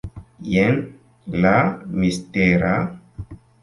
[0.53, 0.79] Jen
[1.45, 1.53] la
[2.01, 2.77] mistera...